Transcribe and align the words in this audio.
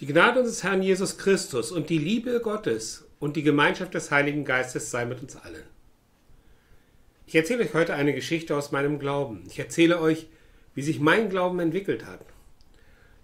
Die 0.00 0.06
Gnade 0.06 0.40
unseres 0.40 0.64
Herrn 0.64 0.82
Jesus 0.82 1.18
Christus 1.18 1.70
und 1.70 1.88
die 1.88 1.98
Liebe 1.98 2.40
Gottes 2.40 3.04
und 3.20 3.36
die 3.36 3.42
Gemeinschaft 3.42 3.94
des 3.94 4.10
Heiligen 4.10 4.44
Geistes 4.44 4.90
sei 4.90 5.04
mit 5.04 5.22
uns 5.22 5.36
allen. 5.36 5.62
Ich 7.26 7.36
erzähle 7.36 7.62
euch 7.62 7.74
heute 7.74 7.94
eine 7.94 8.12
Geschichte 8.12 8.56
aus 8.56 8.72
meinem 8.72 8.98
Glauben. 8.98 9.44
Ich 9.46 9.58
erzähle 9.58 10.00
euch, 10.00 10.26
wie 10.74 10.82
sich 10.82 10.98
mein 10.98 11.28
Glauben 11.28 11.60
entwickelt 11.60 12.04
hat. 12.04 12.20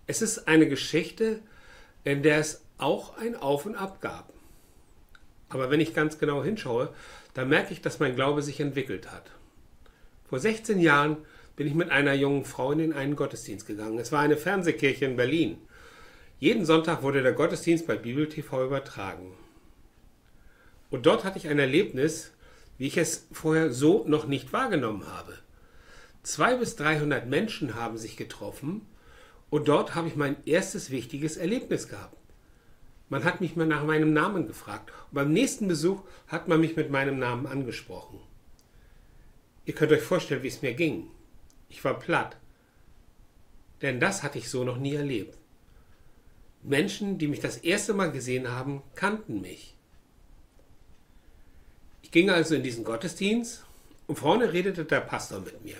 Es 0.07 0.23
ist 0.23 0.47
eine 0.47 0.69
Geschichte, 0.69 1.41
in 2.05 2.23
der 2.23 2.39
es 2.39 2.63
auch 2.79 3.17
ein 3.19 3.35
Auf 3.35 3.67
und 3.67 3.75
Ab 3.75 4.01
gab. 4.01 4.33
Aber 5.49 5.71
wenn 5.71 5.81
ich 5.81 5.95
ganz 5.95 6.19
genau 6.19 6.45
hinschaue, 6.45 6.95
dann 7.35 7.49
merke 7.49 7.73
ich, 7.73 7.83
dass 7.83 7.99
mein 7.99 8.15
Glaube 8.15 8.43
sich 8.43 8.61
entwickelt 8.61 9.11
hat. 9.11 9.31
Vor 10.29 10.39
16 10.39 10.79
Jahren 10.79 11.17
bin 11.57 11.67
ich 11.67 11.75
mit 11.75 11.91
einer 11.91 12.15
jungen 12.15 12.45
Frau 12.45 12.73
in 12.73 12.93
einen 12.93 13.17
Gottesdienst 13.17 13.67
gegangen. 13.67 13.99
Es 13.99 14.13
war 14.13 14.21
eine 14.21 14.37
Fernsehkirche 14.37 15.07
in 15.07 15.17
Berlin. 15.17 15.59
Jeden 16.41 16.65
Sonntag 16.65 17.03
wurde 17.03 17.23
der 17.23 17.33
Gottesdienst 17.33 17.89
bei 17.89 17.97
Bibel 17.97 18.29
TV 18.29 18.65
übertragen. 18.65 19.35
Und 20.89 21.07
dort 21.07 21.25
hatte 21.25 21.37
ich 21.37 21.49
ein 21.49 21.59
Erlebnis, 21.59 22.33
wie 22.79 22.87
ich 22.87 22.97
es 22.97 23.27
vorher 23.33 23.73
so 23.73 24.05
noch 24.07 24.29
nicht 24.29 24.53
wahrgenommen 24.53 25.09
habe. 25.09 25.37
Zwei 26.23 26.55
bis 26.55 26.77
dreihundert 26.77 27.27
Menschen 27.27 27.75
haben 27.75 27.99
sich 27.99 28.17
getroffen 28.17 28.83
und 29.51 29.67
dort 29.67 29.97
habe 29.97 30.07
ich 30.07 30.15
mein 30.15 30.37
erstes 30.47 30.91
wichtiges 30.91 31.37
Erlebnis 31.37 31.89
gehabt. 31.89 32.17
Man 33.09 33.25
hat 33.25 33.41
mich 33.41 33.57
mal 33.57 33.67
nach 33.67 33.85
meinem 33.85 34.13
Namen 34.13 34.47
gefragt 34.47 34.93
und 35.11 35.15
beim 35.15 35.33
nächsten 35.33 35.67
Besuch 35.67 36.03
hat 36.29 36.47
man 36.47 36.61
mich 36.61 36.77
mit 36.77 36.89
meinem 36.89 37.19
Namen 37.19 37.47
angesprochen. 37.47 38.21
Ihr 39.65 39.75
könnt 39.75 39.91
euch 39.91 40.03
vorstellen, 40.03 40.45
wie 40.45 40.49
es 40.49 40.63
mir 40.63 40.75
ging. 40.75 41.09
Ich 41.69 41.83
war 41.85 41.99
platt. 41.99 42.37
Denn 43.83 43.99
das 43.99 44.23
hatte 44.23 44.39
ich 44.39 44.49
so 44.49 44.63
noch 44.63 44.79
nie 44.79 44.95
erlebt. 44.95 45.37
Menschen, 46.63 47.19
die 47.19 47.29
mich 47.29 47.41
das 47.41 47.59
erste 47.59 47.95
Mal 47.95 48.11
gesehen 48.11 48.51
haben, 48.51 48.83
kannten 48.95 49.41
mich. 49.41 49.77
Ich 52.03 52.11
ging 52.11 52.31
also 52.31 52.55
in 52.55 52.63
diesen 52.63 52.85
Gottesdienst 52.85 53.65
und 54.07 54.17
vorne 54.17 54.53
redete 54.53 54.85
der 54.85 55.01
Pastor 55.01 55.41
mit 55.41 55.65
mir. 55.65 55.77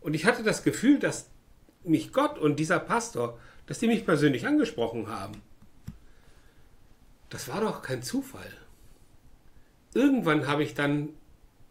Und 0.00 0.14
ich 0.14 0.24
hatte 0.24 0.42
das 0.42 0.62
Gefühl, 0.62 0.98
dass 0.98 1.28
mich 1.84 2.12
Gott 2.12 2.38
und 2.38 2.58
dieser 2.58 2.78
Pastor, 2.78 3.38
dass 3.66 3.78
die 3.78 3.86
mich 3.86 4.04
persönlich 4.04 4.46
angesprochen 4.46 5.08
haben. 5.08 5.42
Das 7.30 7.48
war 7.48 7.60
doch 7.60 7.82
kein 7.82 8.02
Zufall. 8.02 8.52
Irgendwann 9.94 10.46
habe 10.46 10.62
ich 10.62 10.74
dann 10.74 11.10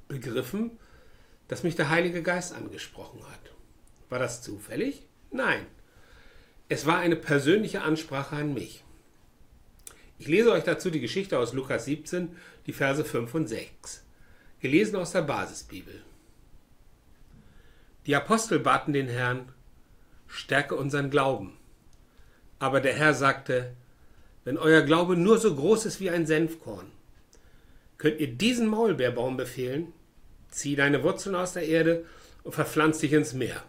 begriffen, 0.08 0.72
dass 1.48 1.64
mich 1.64 1.76
der 1.76 1.90
Heilige 1.90 2.24
Geist 2.24 2.54
angesprochen 2.54 3.22
hat. 3.24 3.40
War 4.10 4.20
das 4.20 4.42
zufällig? 4.42 5.06
Nein. 5.32 5.66
Es 6.72 6.86
war 6.86 7.00
eine 7.00 7.18
persönliche 7.18 7.82
Ansprache 7.82 8.38
an 8.38 8.54
mich. 8.54 8.82
Ich 10.18 10.30
lese 10.30 10.54
euch 10.54 10.64
dazu 10.64 10.90
die 10.90 11.02
Geschichte 11.02 11.38
aus 11.38 11.52
Lukas 11.52 11.84
17, 11.84 12.30
die 12.66 12.72
Verse 12.72 13.04
5 13.04 13.36
und 13.36 13.48
6, 13.48 14.06
gelesen 14.62 14.96
aus 14.96 15.12
der 15.12 15.24
Basisbibel. 15.24 16.02
Die 18.06 18.16
Apostel 18.16 18.58
baten 18.60 18.94
den 18.94 19.10
Herrn, 19.10 19.52
stärke 20.28 20.76
unseren 20.76 21.10
Glauben. 21.10 21.58
Aber 22.58 22.80
der 22.80 22.94
Herr 22.94 23.16
sagte, 23.16 23.74
wenn 24.46 24.58
euer 24.58 24.84
Glaube 24.84 25.18
nur 25.18 25.40
so 25.40 25.54
groß 25.54 25.86
ist 25.86 26.00
wie 26.00 26.10
ein 26.10 26.26
Senfkorn, 26.26 26.90
könnt 27.98 28.22
ihr 28.22 28.34
diesen 28.34 28.68
Maulbeerbaum 28.68 29.36
befehlen, 29.36 29.92
zieh 30.52 30.78
deine 30.78 31.04
Wurzeln 31.04 31.36
aus 31.36 31.52
der 31.52 31.68
Erde 31.68 32.06
und 32.44 32.56
verpflanz 32.56 33.00
dich 33.00 33.12
ins 33.12 33.34
Meer. 33.34 33.62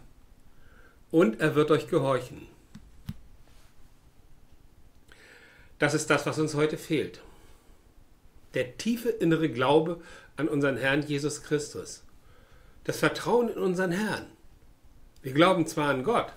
Und 1.11 1.41
er 1.41 1.55
wird 1.55 1.69
euch 1.69 1.89
gehorchen. 1.89 2.52
Das 5.79 5.93
ist 5.93 6.09
das, 6.09 6.25
was 6.25 6.39
uns 6.39 6.55
heute 6.55 6.77
fehlt. 6.77 7.21
Der 8.53 8.77
tiefe 8.77 9.09
innere 9.09 9.49
Glaube 9.49 10.01
an 10.37 10.47
unseren 10.47 10.77
Herrn 10.77 11.01
Jesus 11.01 11.43
Christus. 11.43 12.03
Das 12.83 12.99
Vertrauen 12.99 13.49
in 13.49 13.57
unseren 13.57 13.91
Herrn. 13.91 14.27
Wir 15.21 15.33
glauben 15.33 15.65
zwar 15.67 15.89
an 15.89 16.03
Gott, 16.03 16.33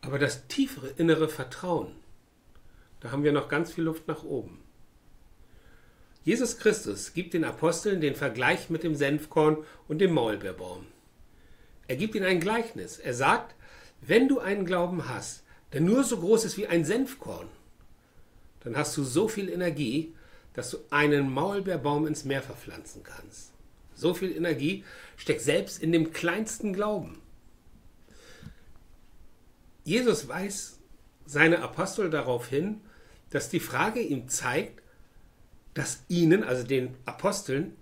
aber 0.00 0.18
das 0.18 0.46
tiefere 0.48 0.88
innere 0.96 1.28
Vertrauen, 1.28 1.94
da 3.00 3.12
haben 3.12 3.22
wir 3.24 3.32
noch 3.32 3.48
ganz 3.48 3.72
viel 3.72 3.84
Luft 3.84 4.08
nach 4.08 4.24
oben. 4.24 4.62
Jesus 6.24 6.58
Christus 6.58 7.14
gibt 7.14 7.34
den 7.34 7.44
Aposteln 7.44 8.00
den 8.00 8.14
Vergleich 8.14 8.68
mit 8.68 8.82
dem 8.82 8.94
Senfkorn 8.94 9.58
und 9.86 9.98
dem 9.98 10.12
Maulbeerbaum. 10.12 10.86
Er 11.86 11.96
gibt 11.96 12.14
ihnen 12.14 12.26
ein 12.26 12.40
Gleichnis. 12.40 12.98
Er 12.98 13.14
sagt, 13.14 13.54
wenn 14.00 14.28
du 14.28 14.38
einen 14.38 14.66
Glauben 14.66 15.08
hast, 15.08 15.44
der 15.72 15.80
nur 15.80 16.04
so 16.04 16.18
groß 16.18 16.44
ist 16.44 16.58
wie 16.58 16.66
ein 16.66 16.84
Senfkorn, 16.84 17.48
dann 18.68 18.76
hast 18.76 18.94
du 18.98 19.02
so 19.02 19.28
viel 19.28 19.48
Energie, 19.48 20.14
dass 20.52 20.70
du 20.70 20.78
einen 20.90 21.32
Maulbeerbaum 21.32 22.06
ins 22.06 22.26
Meer 22.26 22.42
verpflanzen 22.42 23.02
kannst. 23.02 23.52
So 23.94 24.12
viel 24.12 24.36
Energie 24.36 24.84
steckt 25.16 25.40
selbst 25.40 25.82
in 25.82 25.90
dem 25.90 26.12
kleinsten 26.12 26.74
Glauben. 26.74 27.22
Jesus 29.84 30.28
weist 30.28 30.80
seine 31.24 31.62
Apostel 31.62 32.10
darauf 32.10 32.46
hin, 32.46 32.82
dass 33.30 33.48
die 33.48 33.58
Frage 33.58 34.00
ihm 34.00 34.28
zeigt, 34.28 34.82
dass 35.72 36.04
ihnen, 36.08 36.44
also 36.44 36.62
den 36.62 36.94
Aposteln, 37.06 37.74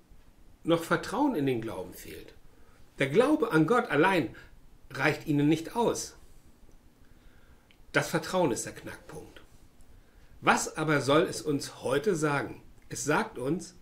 noch 0.63 0.85
Vertrauen 0.85 1.35
in 1.35 1.47
den 1.47 1.61
Glauben 1.61 1.95
fehlt. 1.95 2.35
Der 3.01 3.09
Glaube 3.09 3.51
an 3.51 3.67
Gott 3.67 3.91
allein 3.91 4.37
reicht 4.91 5.27
ihnen 5.27 5.49
nicht 5.49 5.75
aus. 5.75 6.15
Das 7.91 8.09
Vertrauen 8.09 8.53
ist 8.53 8.67
der 8.67 8.75
Knackpunkt. 8.75 9.36
Was 10.47 10.77
aber 10.77 11.01
soll 11.01 11.23
es 11.23 11.43
uns 11.43 11.83
heute 11.83 12.15
sagen? 12.15 12.63
Es 12.89 13.03
sagt 13.03 13.37
uns, 13.37 13.75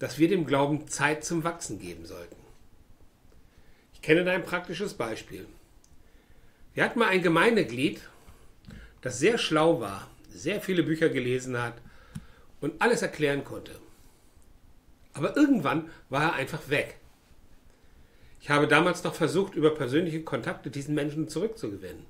dass 0.00 0.18
wir 0.18 0.26
dem 0.26 0.44
Glauben 0.44 0.88
Zeit 0.88 1.24
zum 1.24 1.44
Wachsen 1.44 1.78
geben 1.78 2.04
sollten. 2.04 2.34
Ich 3.92 4.02
kenne 4.02 4.24
da 4.24 4.32
ein 4.32 4.42
praktisches 4.42 4.94
Beispiel. 4.94 5.46
Wir 6.74 6.82
hatten 6.82 6.98
mal 6.98 7.06
ein 7.06 7.22
Gemeindeglied, 7.22 8.00
das 9.02 9.20
sehr 9.20 9.38
schlau 9.38 9.80
war, 9.80 10.10
sehr 10.30 10.60
viele 10.60 10.82
Bücher 10.82 11.10
gelesen 11.10 11.62
hat 11.62 11.74
und 12.60 12.82
alles 12.82 13.02
erklären 13.02 13.44
konnte. 13.44 13.78
Aber 15.12 15.36
irgendwann 15.36 15.90
war 16.08 16.22
er 16.24 16.32
einfach 16.32 16.70
weg. 16.70 16.96
Ich 18.40 18.50
habe 18.50 18.66
damals 18.66 19.04
noch 19.04 19.14
versucht, 19.14 19.54
über 19.54 19.72
persönliche 19.72 20.24
Kontakte 20.24 20.70
diesen 20.70 20.96
Menschen 20.96 21.28
zurückzugewinnen. 21.28 22.04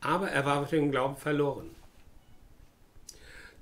Aber 0.00 0.30
er 0.30 0.46
war 0.46 0.60
mit 0.60 0.70
dem 0.70 0.92
Glauben 0.92 1.16
verloren. 1.16 1.75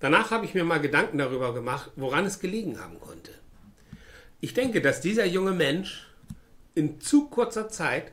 Danach 0.04 0.30
habe 0.30 0.44
ich 0.44 0.52
mir 0.52 0.64
mal 0.64 0.82
Gedanken 0.82 1.16
darüber 1.16 1.54
gemacht, 1.54 1.90
woran 1.96 2.26
es 2.26 2.38
gelegen 2.38 2.78
haben 2.78 3.00
konnte. 3.00 3.32
Ich 4.42 4.52
denke, 4.52 4.82
dass 4.82 5.00
dieser 5.00 5.24
junge 5.24 5.52
Mensch 5.52 6.06
in 6.74 7.00
zu 7.00 7.30
kurzer 7.30 7.70
Zeit 7.70 8.12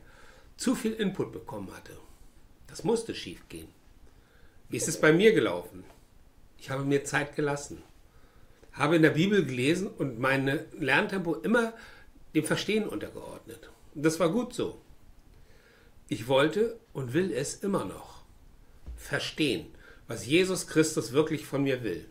zu 0.55 0.73
viel 0.73 0.93
Input 0.93 1.33
bekommen 1.33 1.69
hatte. 1.75 1.91
Das 2.67 2.85
musste 2.85 3.13
schief 3.13 3.49
gehen. 3.49 3.67
Wie 4.69 4.77
ist 4.77 4.87
es 4.87 5.01
bei 5.01 5.11
mir 5.11 5.33
gelaufen? 5.33 5.83
Ich 6.57 6.69
habe 6.69 6.85
mir 6.85 7.03
Zeit 7.03 7.35
gelassen, 7.35 7.83
habe 8.71 8.95
in 8.95 9.01
der 9.01 9.09
Bibel 9.09 9.43
gelesen 9.43 9.87
und 9.87 10.17
mein 10.17 10.61
Lerntempo 10.79 11.35
immer 11.35 11.73
dem 12.33 12.45
Verstehen 12.45 12.87
untergeordnet. 12.87 13.69
Und 13.95 14.05
das 14.05 14.17
war 14.17 14.29
gut 14.31 14.53
so. 14.53 14.81
Ich 16.07 16.29
wollte 16.29 16.79
und 16.93 17.13
will 17.13 17.33
es 17.33 17.55
immer 17.55 17.83
noch 17.83 18.23
verstehen 18.95 19.75
was 20.11 20.25
Jesus 20.25 20.67
Christus 20.67 21.13
wirklich 21.13 21.45
von 21.45 21.63
mir 21.63 21.83
will. 21.83 22.05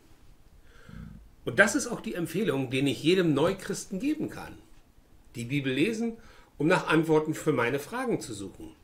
Und 1.45 1.59
das 1.59 1.75
ist 1.75 1.87
auch 1.87 2.01
die 2.01 2.15
Empfehlung, 2.15 2.71
den 2.71 2.87
ich 2.87 3.03
jedem 3.03 3.35
Neuchristen 3.35 4.01
geben 4.01 4.31
kann. 4.31 4.57
Die 5.35 5.45
Bibel 5.45 5.71
lesen, 5.71 6.17
um 6.57 6.67
nach 6.67 6.87
Antworten 6.87 7.35
für 7.35 7.53
meine 7.53 7.79
Fragen 7.79 8.19
zu 8.19 8.33
suchen. 8.33 8.75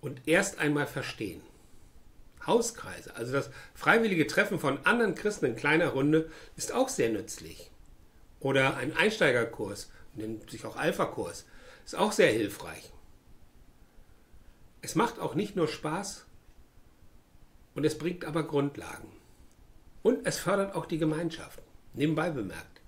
Und 0.00 0.20
erst 0.26 0.58
einmal 0.58 0.88
verstehen. 0.88 1.42
Hauskreise, 2.44 3.14
also 3.14 3.32
das 3.32 3.50
freiwillige 3.74 4.26
Treffen 4.26 4.58
von 4.58 4.84
anderen 4.84 5.14
Christen 5.14 5.46
in 5.46 5.54
kleiner 5.54 5.90
Runde, 5.90 6.28
ist 6.56 6.72
auch 6.72 6.88
sehr 6.88 7.10
nützlich. 7.10 7.70
Oder 8.40 8.76
ein 8.78 8.96
Einsteigerkurs, 8.96 9.92
nennt 10.14 10.50
sich 10.50 10.64
auch 10.64 10.74
Alpha-Kurs, 10.74 11.44
ist 11.84 11.94
auch 11.94 12.10
sehr 12.10 12.32
hilfreich. 12.32 12.90
Es 14.82 14.96
macht 14.96 15.20
auch 15.20 15.36
nicht 15.36 15.54
nur 15.54 15.68
Spaß, 15.68 16.24
und 17.74 17.84
es 17.84 17.98
bringt 17.98 18.24
aber 18.24 18.42
Grundlagen. 18.42 19.08
Und 20.02 20.26
es 20.26 20.38
fördert 20.38 20.74
auch 20.74 20.86
die 20.86 20.98
Gemeinschaft. 20.98 21.60
Nebenbei 21.94 22.30
bemerkt. 22.30 22.80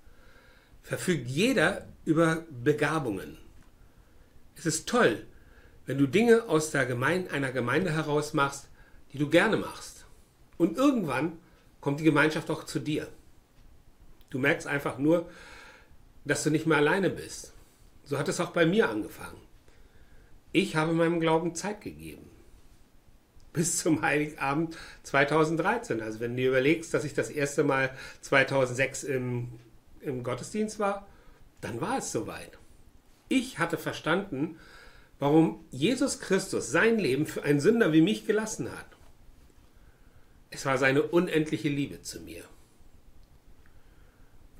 Verfügt 0.82 1.28
jeder 1.28 1.86
über 2.04 2.44
Begabungen. 2.50 3.38
Es 4.56 4.66
ist 4.66 4.88
toll, 4.88 5.26
wenn 5.86 5.98
du 5.98 6.06
Dinge 6.06 6.48
aus 6.48 6.70
der 6.70 6.86
Gemeinde, 6.86 7.30
einer 7.30 7.52
Gemeinde 7.52 7.92
heraus 7.92 8.32
machst, 8.32 8.68
die 9.12 9.18
du 9.18 9.28
gerne 9.28 9.56
machst. 9.56 10.06
Und 10.56 10.76
irgendwann 10.76 11.38
kommt 11.80 12.00
die 12.00 12.04
Gemeinschaft 12.04 12.50
auch 12.50 12.64
zu 12.64 12.78
dir. 12.78 13.08
Du 14.30 14.38
merkst 14.38 14.66
einfach 14.66 14.98
nur, 14.98 15.28
dass 16.24 16.44
du 16.44 16.50
nicht 16.50 16.66
mehr 16.66 16.78
alleine 16.78 17.10
bist. 17.10 17.52
So 18.04 18.18
hat 18.18 18.28
es 18.28 18.40
auch 18.40 18.50
bei 18.50 18.64
mir 18.66 18.88
angefangen. 18.88 19.40
Ich 20.52 20.76
habe 20.76 20.92
meinem 20.92 21.20
Glauben 21.20 21.54
Zeit 21.54 21.80
gegeben. 21.80 22.30
Bis 23.52 23.78
zum 23.78 24.02
Heiligabend 24.02 24.76
2013. 25.02 26.00
Also 26.00 26.20
wenn 26.20 26.36
du 26.36 26.46
überlegst, 26.46 26.94
dass 26.94 27.04
ich 27.04 27.14
das 27.14 27.30
erste 27.30 27.64
Mal 27.64 27.90
2006 28.22 29.04
im, 29.04 29.48
im 30.00 30.22
Gottesdienst 30.22 30.78
war, 30.78 31.06
dann 31.60 31.80
war 31.80 31.98
es 31.98 32.12
soweit. 32.12 32.58
Ich 33.28 33.58
hatte 33.58 33.78
verstanden, 33.78 34.58
warum 35.18 35.64
Jesus 35.70 36.20
Christus 36.20 36.70
sein 36.70 36.98
Leben 36.98 37.26
für 37.26 37.44
einen 37.44 37.60
Sünder 37.60 37.92
wie 37.92 38.02
mich 38.02 38.26
gelassen 38.26 38.70
hat. 38.70 38.86
Es 40.50 40.66
war 40.66 40.76
seine 40.78 41.02
unendliche 41.02 41.68
Liebe 41.68 42.02
zu 42.02 42.20
mir. 42.20 42.44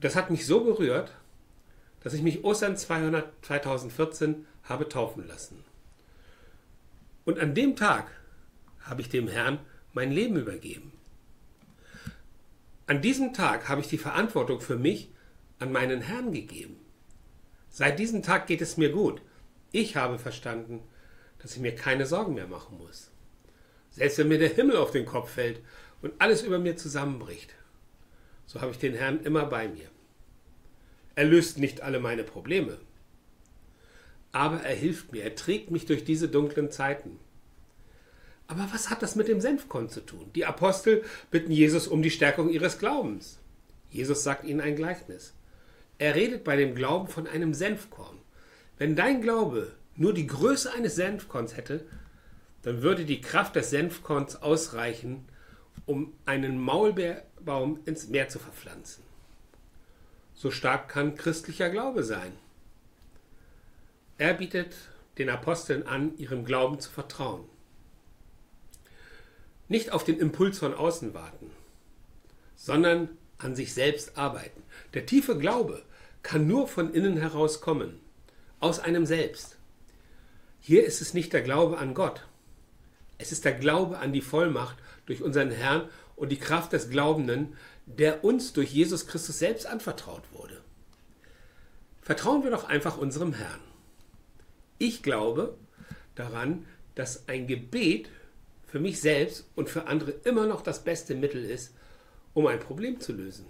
Das 0.01 0.17
hat 0.17 0.31
mich 0.31 0.47
so 0.47 0.65
berührt, 0.65 1.13
dass 2.01 2.15
ich 2.15 2.23
mich 2.23 2.45
Ostern 2.45 2.77
200, 2.77 3.31
2014 3.43 4.47
habe 4.65 4.89
taufen 4.89 5.27
lassen. 5.27 5.65
Und 7.25 7.39
an 7.39 7.55
dem 7.55 7.77
Tag 7.77 8.11
habe 8.85 9.01
ich 9.01 9.09
dem 9.09 9.29
Herrn 9.29 9.59
mein 9.93 10.13
Leben 10.13 10.37
übergeben. 10.37 10.93
An 12.87 13.01
diesem 13.01 13.33
Tag 13.33 13.69
habe 13.69 13.81
ich 13.81 13.89
die 13.89 13.99
Verantwortung 13.99 14.61
für 14.61 14.77
mich 14.77 15.11
an 15.59 15.73
meinen 15.73 16.01
Herrn 16.01 16.33
gegeben. 16.33 16.77
Seit 17.71 17.99
diesem 17.99 18.23
Tag 18.23 18.47
geht 18.47 18.61
es 18.61 18.77
mir 18.77 18.91
gut. 18.91 19.23
Ich 19.71 19.97
habe 19.97 20.19
verstanden, 20.19 20.81
dass 21.39 21.55
ich 21.55 21.61
mir 21.61 21.75
keine 21.75 22.07
Sorgen 22.07 22.35
mehr 22.35 22.47
machen 22.47 22.79
muss. 22.79 23.11
Selbst 23.91 24.19
wenn 24.19 24.29
mir 24.29 24.39
der 24.39 24.49
Himmel 24.49 24.77
auf 24.77 24.91
den 24.91 25.07
Kopf 25.07 25.31
fällt 25.31 25.61
und 26.03 26.13
alles 26.19 26.43
über 26.43 26.59
mir 26.59 26.77
zusammenbricht, 26.77 27.55
so 28.47 28.61
habe 28.61 28.73
ich 28.73 28.79
den 28.79 28.95
Herrn 28.95 29.21
immer 29.25 29.47
bei 29.47 29.69
mir. 29.69 29.89
Er 31.15 31.25
löst 31.25 31.59
nicht 31.59 31.83
alle 31.83 32.01
meine 32.01 32.25
Probleme, 32.25 32.79
aber 34.33 34.63
er 34.63 34.75
hilft 34.75 35.13
mir, 35.13 35.23
er 35.25 35.35
trägt 35.35 35.71
mich 35.71 35.87
durch 35.87 36.05
diese 36.05 36.29
dunklen 36.29 36.71
Zeiten. 36.71 37.19
Aber 38.53 38.69
was 38.71 38.91
hat 38.91 39.03
das 39.03 39.17
mit 39.17 39.29
dem 39.29 39.41
Senfkorn 39.41 39.89
zu 39.89 40.03
tun? 40.03 40.31
Die 40.35 40.45
Apostel 40.45 41.05
bitten 41.31 41.51
Jesus 41.51 41.89
um 41.89 42.03
die 42.03 42.11
Stärkung 42.11 42.51
ihres 42.51 42.79
Glaubens. 42.79 43.39
Jesus 43.89 44.25
sagt 44.25 44.45
ihnen 44.45 44.61
ein 44.61 44.77
Gleichnis. 44.77 45.33
Er 45.97 46.15
redet 46.15 46.45
bei 46.45 46.55
dem 46.57 46.75
Glauben 46.75 47.09
von 47.09 47.27
einem 47.27 47.55
Senfkorn. 47.55 48.19
Wenn 48.77 48.95
dein 48.95 49.23
Glaube 49.23 49.73
nur 49.97 50.13
die 50.13 50.27
Größe 50.27 50.71
eines 50.71 50.97
Senfkorns 50.97 51.57
hätte, 51.57 51.87
dann 52.61 52.83
würde 52.83 53.07
die 53.07 53.23
Kraft 53.23 53.57
des 53.57 53.71
Senfkorns 53.71 54.43
ausreichen, 54.43 55.25
um 55.87 56.13
einen 56.27 56.59
Maulbeerbaum 56.59 57.81
ins 57.87 58.09
Meer 58.09 58.29
zu 58.29 58.39
verpflanzen. 58.39 59.03
So 60.35 60.51
stark 60.51 60.91
kann 60.91 61.15
christlicher 61.15 61.71
Glaube 61.71 62.05
sein. 62.05 62.33
Er 64.19 64.35
bietet 64.35 64.75
den 65.17 65.31
Aposteln 65.31 65.87
an, 65.87 66.19
ihrem 66.19 66.45
Glauben 66.45 66.81
zu 66.81 66.91
vertrauen. 66.91 67.49
Nicht 69.73 69.91
auf 69.91 70.05
den 70.05 70.19
Impuls 70.19 70.59
von 70.59 70.75
außen 70.75 71.15
warten, 71.15 71.51
sondern 72.57 73.09
an 73.39 73.57
sich 73.57 73.73
selbst 73.73 74.19
arbeiten. 74.19 74.63
Der 74.93 75.07
tiefe 75.07 75.39
Glaube 75.39 75.83
kann 76.23 76.47
nur 76.47 76.69
von 76.69 76.93
innen 76.93 77.17
heraus 77.17 77.63
kommen, 77.63 77.99
aus 78.61 78.81
einem 78.81 79.07
selbst. 79.07 79.57
Hier 80.61 80.85
ist 80.85 81.01
es 81.01 81.15
nicht 81.15 81.33
der 81.33 81.41
Glaube 81.41 81.79
an 81.79 81.95
Gott, 81.95 82.27
es 83.17 83.33
ist 83.33 83.47
der 83.47 83.55
Glaube 83.55 83.99
an 83.99 84.13
die 84.13 84.21
Vollmacht 84.21 84.77
durch 85.07 85.23
unseren 85.23 85.51
Herrn 85.51 85.89
und 86.17 86.29
die 86.29 86.39
Kraft 86.39 86.75
des 86.75 86.91
Glaubenden, 86.91 87.57
der 87.87 88.25
uns 88.25 88.53
durch 88.53 88.75
Jesus 88.75 89.07
Christus 89.07 89.39
selbst 89.39 89.65
anvertraut 89.65 90.25
wurde. 90.35 90.61
Vertrauen 92.03 92.45
wir 92.45 92.51
doch 92.51 92.65
einfach 92.65 92.99
unserem 92.99 93.33
Herrn. 93.33 93.61
Ich 94.77 95.03
glaube 95.03 95.57
daran, 96.15 96.67
dass 96.95 97.27
ein 97.27 97.47
Gebet 97.47 98.11
für 98.73 98.81
mich 98.81 99.03
selbst 99.03 99.45
und 99.55 99.69
für 99.69 99.87
andere 99.87 100.13
immer 100.25 100.47
noch 100.47 100.63
das 100.63 100.83
beste 100.83 101.15
Mittel 101.15 101.45
ist, 101.45 101.75
um 102.33 102.47
ein 102.47 102.59
Problem 102.59 103.01
zu 103.01 103.13
lösen. 103.13 103.45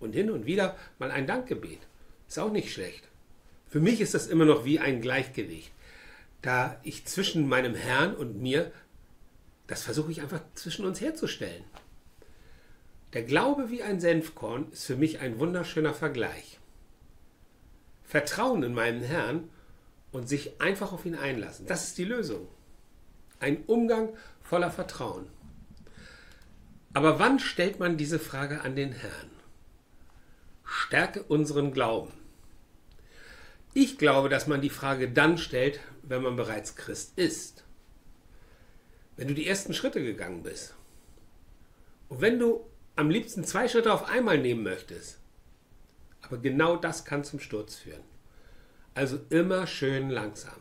Und 0.00 0.14
hin 0.14 0.30
und 0.30 0.46
wieder 0.46 0.76
mal 0.98 1.12
ein 1.12 1.28
Dankgebet. 1.28 1.78
Ist 2.26 2.40
auch 2.40 2.50
nicht 2.50 2.72
schlecht. 2.72 3.04
Für 3.68 3.78
mich 3.78 4.00
ist 4.00 4.14
das 4.14 4.26
immer 4.26 4.44
noch 4.44 4.64
wie 4.64 4.80
ein 4.80 5.00
Gleichgewicht. 5.00 5.70
Da 6.42 6.80
ich 6.82 7.04
zwischen 7.04 7.48
meinem 7.48 7.76
Herrn 7.76 8.16
und 8.16 8.42
mir, 8.42 8.72
das 9.68 9.84
versuche 9.84 10.10
ich 10.10 10.20
einfach 10.22 10.40
zwischen 10.54 10.86
uns 10.86 11.00
herzustellen. 11.00 11.62
Der 13.12 13.22
Glaube 13.22 13.70
wie 13.70 13.84
ein 13.84 14.00
Senfkorn 14.00 14.72
ist 14.72 14.86
für 14.86 14.96
mich 14.96 15.20
ein 15.20 15.38
wunderschöner 15.38 15.94
Vergleich. 15.94 16.58
Vertrauen 18.02 18.64
in 18.64 18.74
meinen 18.74 19.02
Herrn 19.02 19.48
und 20.10 20.28
sich 20.28 20.60
einfach 20.60 20.92
auf 20.92 21.06
ihn 21.06 21.14
einlassen, 21.14 21.66
das 21.66 21.86
ist 21.86 21.98
die 21.98 22.04
Lösung. 22.04 22.48
Ein 23.40 23.64
Umgang 23.66 24.10
voller 24.42 24.70
Vertrauen. 24.70 25.26
Aber 26.94 27.18
wann 27.18 27.38
stellt 27.38 27.78
man 27.78 27.96
diese 27.96 28.18
Frage 28.18 28.62
an 28.62 28.74
den 28.74 28.92
Herrn? 28.92 29.30
Stärke 30.64 31.22
unseren 31.22 31.72
Glauben. 31.72 32.12
Ich 33.74 33.98
glaube, 33.98 34.30
dass 34.30 34.46
man 34.46 34.62
die 34.62 34.70
Frage 34.70 35.10
dann 35.10 35.36
stellt, 35.36 35.80
wenn 36.02 36.22
man 36.22 36.36
bereits 36.36 36.76
Christ 36.76 37.12
ist. 37.16 37.64
Wenn 39.16 39.28
du 39.28 39.34
die 39.34 39.46
ersten 39.46 39.74
Schritte 39.74 40.02
gegangen 40.02 40.42
bist. 40.42 40.74
Und 42.08 42.22
wenn 42.22 42.38
du 42.38 42.66
am 42.96 43.10
liebsten 43.10 43.44
zwei 43.44 43.68
Schritte 43.68 43.92
auf 43.92 44.08
einmal 44.08 44.38
nehmen 44.38 44.62
möchtest. 44.62 45.18
Aber 46.22 46.38
genau 46.38 46.76
das 46.76 47.04
kann 47.04 47.24
zum 47.24 47.40
Sturz 47.40 47.74
führen. 47.74 48.02
Also 48.94 49.18
immer 49.28 49.66
schön 49.66 50.08
langsam. 50.08 50.56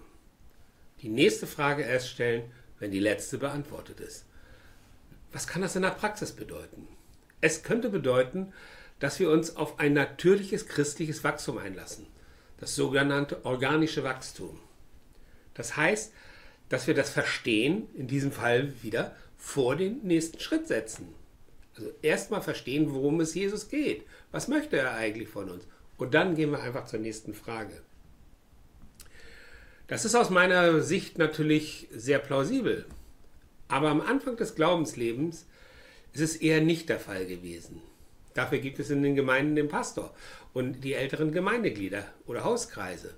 Die 1.01 1.09
nächste 1.09 1.47
Frage 1.47 1.83
erst 1.83 2.09
stellen, 2.09 2.51
wenn 2.85 2.91
die 2.91 2.99
letzte 2.99 3.39
beantwortet 3.39 3.99
ist. 3.99 4.25
Was 5.33 5.47
kann 5.47 5.63
das 5.63 5.75
in 5.75 5.81
der 5.81 5.89
Praxis 5.89 6.33
bedeuten? 6.33 6.87
Es 7.41 7.63
könnte 7.63 7.89
bedeuten, 7.89 8.53
dass 8.99 9.19
wir 9.19 9.31
uns 9.31 9.55
auf 9.55 9.79
ein 9.79 9.93
natürliches 9.93 10.67
christliches 10.67 11.23
Wachstum 11.23 11.57
einlassen, 11.57 12.05
das 12.59 12.75
sogenannte 12.75 13.43
organische 13.43 14.03
Wachstum. 14.03 14.59
Das 15.55 15.75
heißt, 15.75 16.13
dass 16.69 16.85
wir 16.85 16.93
das 16.93 17.09
Verstehen 17.09 17.87
in 17.95 18.05
diesem 18.05 18.31
Fall 18.31 18.71
wieder 18.83 19.15
vor 19.35 19.75
den 19.75 20.03
nächsten 20.03 20.39
Schritt 20.39 20.67
setzen. 20.67 21.07
Also 21.75 21.89
erstmal 22.03 22.43
verstehen, 22.43 22.93
worum 22.93 23.19
es 23.19 23.33
Jesus 23.33 23.67
geht. 23.67 24.03
Was 24.31 24.47
möchte 24.47 24.77
er 24.77 24.93
eigentlich 24.93 25.29
von 25.29 25.49
uns? 25.49 25.65
Und 25.97 26.13
dann 26.13 26.35
gehen 26.35 26.51
wir 26.51 26.61
einfach 26.61 26.85
zur 26.85 26.99
nächsten 26.99 27.33
Frage. 27.33 27.81
Das 29.87 30.03
ist 30.03 30.15
aus 30.15 30.31
meiner 30.31 30.81
Sicht 30.81 31.19
natürlich 31.19 31.87
sehr 31.91 32.17
plausibel. 32.19 32.85
Aber 33.67 33.89
am 33.89 34.01
Anfang 34.01 34.35
des 34.35 34.55
Glaubenslebens 34.55 35.45
ist 36.13 36.21
es 36.21 36.35
eher 36.35 36.61
nicht 36.61 36.89
der 36.89 36.99
Fall 36.99 37.25
gewesen. 37.27 37.81
Dafür 38.33 38.57
gibt 38.59 38.79
es 38.79 38.89
in 38.89 39.03
den 39.03 39.15
Gemeinden 39.15 39.55
den 39.55 39.67
Pastor 39.67 40.13
und 40.53 40.83
die 40.83 40.93
älteren 40.93 41.31
Gemeindeglieder 41.31 42.03
oder 42.25 42.43
Hauskreise. 42.43 43.13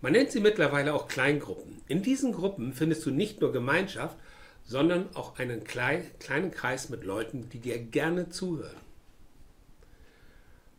Man 0.00 0.12
nennt 0.12 0.30
sie 0.30 0.40
mittlerweile 0.40 0.94
auch 0.94 1.06
Kleingruppen. 1.06 1.82
In 1.86 2.02
diesen 2.02 2.32
Gruppen 2.32 2.72
findest 2.72 3.04
du 3.04 3.10
nicht 3.10 3.40
nur 3.40 3.52
Gemeinschaft, 3.52 4.16
sondern 4.64 5.14
auch 5.14 5.38
einen 5.38 5.64
kleinen 5.64 6.50
Kreis 6.50 6.88
mit 6.88 7.04
Leuten, 7.04 7.50
die 7.50 7.58
dir 7.58 7.78
gerne 7.78 8.30
zuhören. 8.30 8.80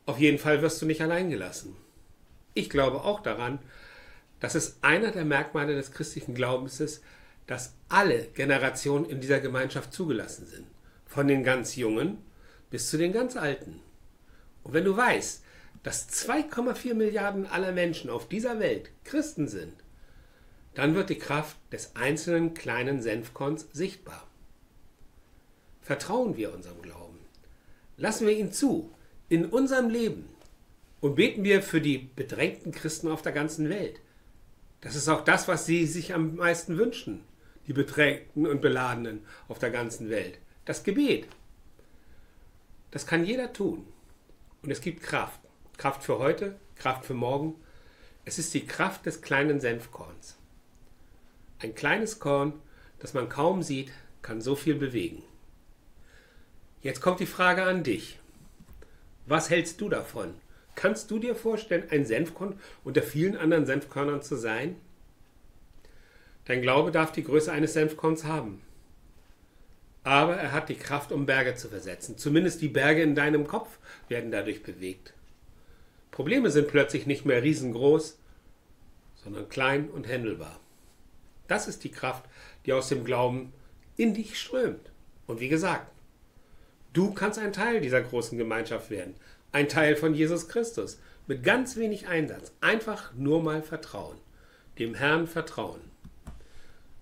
Auf 0.05 0.17
jeden 0.17 0.39
Fall 0.39 0.61
wirst 0.61 0.81
du 0.81 0.85
nicht 0.85 1.01
allein 1.01 1.29
gelassen. 1.29 1.75
Ich 2.53 2.69
glaube 2.69 3.03
auch 3.03 3.21
daran, 3.21 3.59
dass 4.41 4.55
es 4.55 4.77
einer 4.81 5.11
der 5.11 5.23
Merkmale 5.23 5.75
des 5.75 5.93
christlichen 5.93 6.35
Glaubens 6.35 6.81
ist, 6.81 7.01
dass 7.47 7.73
alle 7.87 8.23
Generationen 8.33 9.05
in 9.05 9.21
dieser 9.21 9.39
Gemeinschaft 9.39 9.93
zugelassen 9.93 10.45
sind. 10.45 10.67
Von 11.05 11.27
den 11.27 11.43
ganz 11.43 11.77
Jungen 11.77 12.17
bis 12.69 12.89
zu 12.89 12.97
den 12.97 13.13
ganz 13.13 13.37
Alten. 13.37 13.79
Und 14.63 14.73
wenn 14.73 14.85
du 14.85 14.97
weißt, 14.97 15.43
dass 15.83 16.09
2,4 16.09 16.93
Milliarden 16.93 17.45
aller 17.45 17.71
Menschen 17.71 18.09
auf 18.09 18.27
dieser 18.27 18.59
Welt 18.59 18.91
Christen 19.03 19.47
sind, 19.47 19.73
dann 20.73 20.95
wird 20.95 21.09
die 21.09 21.17
Kraft 21.17 21.57
des 21.71 21.95
einzelnen 21.95 22.53
kleinen 22.53 23.01
Senfkorns 23.01 23.67
sichtbar. 23.73 24.27
Vertrauen 25.81 26.37
wir 26.37 26.53
unserem 26.53 26.81
Glauben. 26.81 27.19
Lassen 27.97 28.27
wir 28.27 28.37
ihn 28.37 28.51
zu 28.51 28.93
in 29.27 29.45
unserem 29.45 29.89
Leben 29.89 30.29
und 30.99 31.15
beten 31.15 31.43
wir 31.43 31.61
für 31.61 31.81
die 31.81 31.97
bedrängten 31.97 32.71
Christen 32.71 33.09
auf 33.09 33.21
der 33.21 33.31
ganzen 33.31 33.69
Welt. 33.69 33.99
Das 34.81 34.95
ist 34.95 35.07
auch 35.07 35.23
das, 35.23 35.47
was 35.47 35.65
sie 35.65 35.85
sich 35.85 36.13
am 36.13 36.35
meisten 36.35 36.77
wünschen, 36.77 37.23
die 37.67 37.73
Bedrängten 37.73 38.47
und 38.47 38.61
Beladenen 38.61 39.25
auf 39.47 39.59
der 39.59 39.69
ganzen 39.69 40.09
Welt. 40.09 40.39
Das 40.65 40.83
Gebet. 40.83 41.27
Das 42.89 43.05
kann 43.05 43.23
jeder 43.23 43.53
tun. 43.53 43.85
Und 44.63 44.71
es 44.71 44.81
gibt 44.81 45.03
Kraft. 45.03 45.39
Kraft 45.77 46.03
für 46.03 46.19
heute, 46.19 46.59
Kraft 46.75 47.05
für 47.05 47.13
morgen. 47.13 47.55
Es 48.25 48.37
ist 48.37 48.53
die 48.53 48.65
Kraft 48.65 49.05
des 49.05 49.21
kleinen 49.21 49.59
Senfkorns. 49.59 50.37
Ein 51.59 51.75
kleines 51.75 52.19
Korn, 52.19 52.53
das 52.99 53.13
man 53.13 53.29
kaum 53.29 53.61
sieht, 53.61 53.91
kann 54.21 54.41
so 54.41 54.55
viel 54.55 54.75
bewegen. 54.75 55.23
Jetzt 56.81 57.01
kommt 57.01 57.19
die 57.19 57.27
Frage 57.27 57.63
an 57.63 57.83
dich. 57.83 58.19
Was 59.27 59.49
hältst 59.51 59.79
du 59.79 59.89
davon? 59.89 60.33
Kannst 60.75 61.11
du 61.11 61.19
dir 61.19 61.35
vorstellen, 61.35 61.87
ein 61.91 62.05
Senfkorn 62.05 62.59
unter 62.83 63.03
vielen 63.03 63.35
anderen 63.37 63.65
Senfkörnern 63.65 64.21
zu 64.21 64.35
sein? 64.35 64.75
Dein 66.45 66.61
Glaube 66.61 66.91
darf 66.91 67.11
die 67.11 67.23
Größe 67.23 67.51
eines 67.51 67.73
Senfkorns 67.73 68.23
haben. 68.25 68.61
aber 70.03 70.35
er 70.35 70.51
hat 70.51 70.69
die 70.69 70.75
Kraft, 70.75 71.11
um 71.11 71.25
Berge 71.25 71.55
zu 71.55 71.69
versetzen. 71.69 72.17
Zumindest 72.17 72.61
die 72.61 72.67
Berge 72.67 73.03
in 73.03 73.15
deinem 73.15 73.45
Kopf 73.47 73.77
werden 74.07 74.31
dadurch 74.31 74.63
bewegt. 74.63 75.13
Probleme 76.09 76.49
sind 76.49 76.67
plötzlich 76.67 77.05
nicht 77.05 77.25
mehr 77.25 77.43
riesengroß, 77.43 78.17
sondern 79.23 79.49
klein 79.49 79.89
und 79.89 80.07
händelbar. 80.07 80.59
Das 81.47 81.67
ist 81.67 81.83
die 81.83 81.91
Kraft, 81.91 82.25
die 82.65 82.73
aus 82.73 82.89
dem 82.89 83.03
Glauben 83.03 83.53
in 83.97 84.13
dich 84.13 84.39
strömt. 84.39 84.91
Und 85.27 85.39
wie 85.39 85.49
gesagt, 85.49 85.87
du 86.93 87.13
kannst 87.13 87.37
ein 87.39 87.53
Teil 87.53 87.81
dieser 87.81 88.01
großen 88.01 88.37
Gemeinschaft 88.37 88.89
werden, 88.89 89.15
ein 89.51 89.67
Teil 89.67 89.95
von 89.95 90.13
Jesus 90.13 90.47
Christus, 90.47 90.99
mit 91.27 91.43
ganz 91.43 91.75
wenig 91.75 92.07
Einsatz, 92.07 92.53
einfach 92.61 93.13
nur 93.13 93.41
mal 93.41 93.61
Vertrauen, 93.61 94.17
dem 94.79 94.95
Herrn 94.95 95.27
vertrauen. 95.27 95.81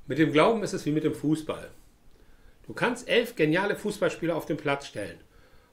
Mit 0.07 0.17
dem 0.17 0.31
Glauben 0.31 0.63
ist 0.63 0.73
es 0.73 0.85
wie 0.85 0.91
mit 0.91 1.03
dem 1.03 1.13
Fußball. 1.13 1.69
Du 2.65 2.73
kannst 2.73 3.07
elf 3.07 3.35
geniale 3.35 3.75
Fußballspieler 3.75 4.35
auf 4.35 4.45
den 4.45 4.57
Platz 4.57 4.87
stellen 4.87 5.19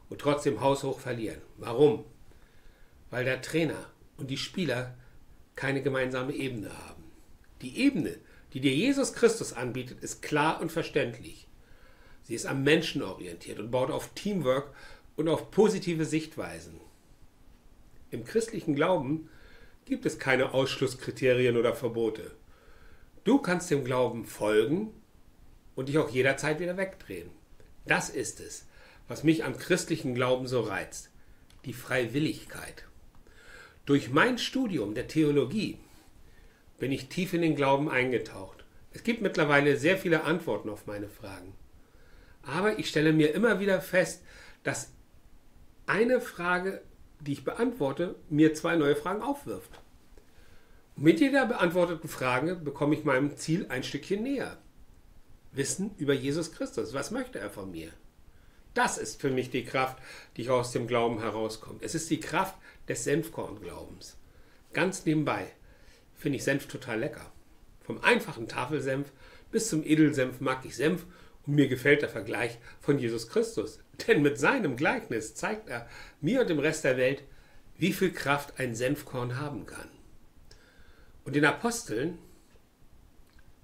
und 0.08 0.20
trotzdem 0.20 0.60
haushoch 0.60 1.00
verlieren. 1.00 1.40
Warum? 1.56 2.04
Weil 3.10 3.24
der 3.24 3.42
Trainer 3.42 3.90
und 4.16 4.30
die 4.30 4.38
Spieler 4.38 4.94
keine 5.54 5.82
gemeinsame 5.82 6.34
Ebene 6.34 6.70
haben. 6.86 7.04
Die 7.62 7.78
Ebene, 7.78 8.16
die 8.52 8.60
dir 8.60 8.74
Jesus 8.74 9.14
Christus 9.14 9.52
anbietet, 9.52 10.00
ist 10.00 10.22
klar 10.22 10.60
und 10.60 10.70
verständlich. 10.70 11.48
Sie 12.22 12.34
ist 12.34 12.46
am 12.46 12.62
Menschen 12.62 13.02
orientiert 13.02 13.58
und 13.58 13.70
baut 13.70 13.90
auf 13.90 14.08
Teamwork 14.14 14.74
und 15.16 15.28
auf 15.28 15.50
positive 15.50 16.04
Sichtweisen. 16.04 16.80
Im 18.10 18.24
christlichen 18.24 18.74
Glauben 18.74 19.28
gibt 19.84 20.06
es 20.06 20.18
keine 20.18 20.54
Ausschlusskriterien 20.54 21.56
oder 21.56 21.74
Verbote. 21.74 22.32
Du 23.24 23.38
kannst 23.38 23.70
dem 23.70 23.84
Glauben 23.84 24.24
folgen 24.24 24.92
und 25.74 25.88
dich 25.88 25.98
auch 25.98 26.10
jederzeit 26.10 26.60
wieder 26.60 26.76
wegdrehen. 26.76 27.30
Das 27.86 28.10
ist 28.10 28.40
es, 28.40 28.66
was 29.08 29.24
mich 29.24 29.44
am 29.44 29.56
christlichen 29.58 30.14
Glauben 30.14 30.46
so 30.46 30.60
reizt. 30.60 31.10
Die 31.64 31.72
Freiwilligkeit. 31.72 32.84
Durch 33.84 34.10
mein 34.10 34.38
Studium 34.38 34.94
der 34.94 35.08
Theologie 35.08 35.78
bin 36.78 36.92
ich 36.92 37.08
tief 37.08 37.32
in 37.32 37.42
den 37.42 37.56
Glauben 37.56 37.88
eingetaucht. 37.88 38.64
Es 38.92 39.02
gibt 39.02 39.22
mittlerweile 39.22 39.76
sehr 39.76 39.98
viele 39.98 40.24
Antworten 40.24 40.68
auf 40.68 40.86
meine 40.86 41.08
Fragen. 41.08 41.54
Aber 42.42 42.78
ich 42.78 42.88
stelle 42.88 43.12
mir 43.12 43.34
immer 43.34 43.60
wieder 43.60 43.80
fest, 43.80 44.22
dass 44.62 44.92
eine 45.86 46.20
Frage, 46.20 46.82
die 47.20 47.32
ich 47.32 47.44
beantworte, 47.44 48.16
mir 48.28 48.54
zwei 48.54 48.76
neue 48.76 48.96
Fragen 48.96 49.22
aufwirft. 49.22 49.70
Mit 50.96 51.20
jeder 51.20 51.46
beantworteten 51.46 52.08
Frage 52.08 52.56
bekomme 52.56 52.94
ich 52.94 53.04
meinem 53.04 53.36
Ziel 53.36 53.66
ein 53.68 53.82
Stückchen 53.82 54.22
näher. 54.22 54.58
Wissen 55.52 55.94
über 55.98 56.14
Jesus 56.14 56.52
Christus. 56.52 56.94
Was 56.94 57.10
möchte 57.10 57.38
er 57.38 57.50
von 57.50 57.70
mir? 57.70 57.90
Das 58.74 58.98
ist 58.98 59.20
für 59.20 59.30
mich 59.30 59.50
die 59.50 59.64
Kraft, 59.64 59.98
die 60.36 60.48
aus 60.50 60.72
dem 60.72 60.86
Glauben 60.86 61.20
herauskommt. 61.20 61.82
Es 61.82 61.94
ist 61.94 62.10
die 62.10 62.20
Kraft 62.20 62.56
des 62.88 63.04
Senfkornglaubens. 63.04 64.16
Ganz 64.72 65.06
nebenbei 65.06 65.52
finde 66.14 66.36
ich 66.36 66.44
Senf 66.44 66.66
total 66.66 67.00
lecker. 67.00 67.32
Vom 67.80 68.02
einfachen 68.02 68.48
Tafelsenf 68.48 69.12
bis 69.50 69.68
zum 69.68 69.84
Edelsenf 69.84 70.40
mag 70.40 70.64
ich 70.64 70.76
Senf 70.76 71.06
mir 71.46 71.68
gefällt 71.68 72.02
der 72.02 72.08
Vergleich 72.08 72.58
von 72.80 72.98
Jesus 72.98 73.28
Christus. 73.28 73.78
Denn 74.06 74.22
mit 74.22 74.38
seinem 74.38 74.76
Gleichnis 74.76 75.34
zeigt 75.34 75.68
er 75.68 75.88
mir 76.20 76.40
und 76.40 76.50
dem 76.50 76.58
Rest 76.58 76.84
der 76.84 76.96
Welt, 76.96 77.22
wie 77.78 77.92
viel 77.92 78.12
Kraft 78.12 78.58
ein 78.58 78.74
Senfkorn 78.74 79.38
haben 79.38 79.66
kann. 79.66 79.88
Und 81.24 81.36
den 81.36 81.44
Aposteln 81.44 82.18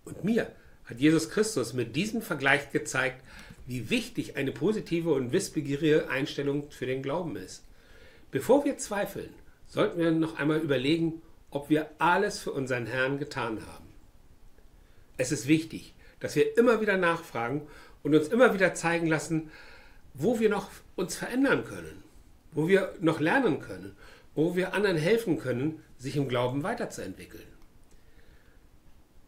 und 0.04 0.24
mir 0.24 0.50
hat 0.84 1.00
Jesus 1.00 1.30
Christus 1.30 1.72
mit 1.72 1.94
diesem 1.96 2.22
Vergleich 2.22 2.72
gezeigt, 2.72 3.22
wie 3.66 3.90
wichtig 3.90 4.36
eine 4.36 4.52
positive 4.52 5.12
und 5.12 5.32
wissbegierige 5.32 6.08
Einstellung 6.08 6.70
für 6.70 6.86
den 6.86 7.02
Glauben 7.02 7.36
ist. 7.36 7.64
Bevor 8.30 8.64
wir 8.64 8.78
zweifeln, 8.78 9.32
sollten 9.68 9.98
wir 9.98 10.10
noch 10.10 10.38
einmal 10.38 10.60
überlegen, 10.60 11.22
ob 11.50 11.70
wir 11.70 11.90
alles 11.98 12.40
für 12.40 12.52
unseren 12.52 12.86
Herrn 12.86 13.18
getan 13.18 13.64
haben. 13.66 13.86
Es 15.16 15.30
ist 15.30 15.46
wichtig, 15.46 15.94
dass 16.22 16.36
wir 16.36 16.56
immer 16.56 16.80
wieder 16.80 16.96
nachfragen 16.96 17.66
und 18.04 18.14
uns 18.14 18.28
immer 18.28 18.54
wieder 18.54 18.74
zeigen 18.74 19.08
lassen, 19.08 19.50
wo 20.14 20.38
wir 20.38 20.48
noch 20.48 20.70
uns 20.94 21.16
verändern 21.16 21.64
können, 21.64 22.04
wo 22.52 22.68
wir 22.68 22.94
noch 23.00 23.18
lernen 23.18 23.60
können, 23.60 23.96
wo 24.36 24.54
wir 24.54 24.72
anderen 24.72 24.96
helfen 24.96 25.38
können, 25.38 25.82
sich 25.98 26.16
im 26.16 26.28
Glauben 26.28 26.62
weiterzuentwickeln. 26.62 27.46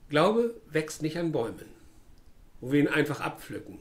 Glaube 0.08 0.54
wächst 0.70 1.02
nicht 1.02 1.18
an 1.18 1.32
Bäumen, 1.32 1.68
wo 2.60 2.70
wir 2.70 2.78
ihn 2.78 2.88
einfach 2.88 3.20
abpflücken. 3.20 3.80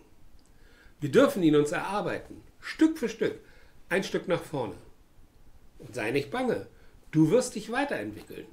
Wir 1.00 1.12
dürfen 1.12 1.43
ihn 1.43 1.55
uns 1.55 1.72
erarbeiten, 1.72 2.41
Stück 2.60 2.98
für 2.98 3.10
Stück, 3.10 3.39
ein 3.89 4.03
Stück 4.03 4.27
nach 4.27 4.41
vorne. 4.41 4.75
Und 5.77 5.93
sei 5.93 6.10
nicht 6.10 6.32
bange, 6.32 6.65
du 7.12 7.29
wirst 7.29 7.53
dich 7.53 7.72
weiterentwickeln. 7.72 8.48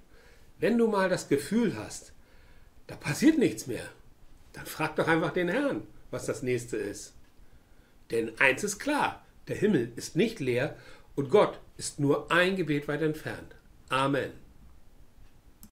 Wenn 0.59 0.77
du 0.77 0.87
mal 0.87 1.09
das 1.09 1.29
Gefühl 1.29 1.79
hast, 1.79 2.13
da 2.89 2.97
passiert 2.97 3.39
nichts 3.39 3.67
mehr, 3.67 3.89
dann 4.53 4.67
frag 4.67 4.97
doch 4.97 5.09
einfach 5.09 5.33
den 5.33 5.49
Herrn, 5.49 5.83
was 6.11 6.27
das 6.27 6.43
nächste 6.43 6.77
ist. 6.77 7.15
Denn 8.11 8.33
eins 8.39 8.65
ist 8.65 8.79
klar, 8.79 9.25
der 9.49 9.57
Himmel 9.57 9.93
ist 9.97 10.17
nicht 10.17 10.41
leer 10.41 10.77
und 11.15 11.31
Gott 11.31 11.61
ist 11.77 12.01
nur 12.01 12.31
ein 12.31 12.57
Gebet 12.57 12.89
weit 12.89 13.03
entfernt. 13.03 13.55
Amen. 13.89 14.33